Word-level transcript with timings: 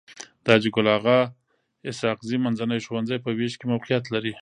د 0.43 0.45
حاجي 0.53 0.69
ګل 0.75 0.87
اغا 0.97 1.19
اسحق 1.89 2.19
زي 2.29 2.37
منځنی 2.45 2.79
ښوونځی 2.85 3.17
په 3.21 3.29
ويش 3.37 3.53
کي 3.59 3.65
موقعيت 3.71 4.05
لري. 4.13 4.33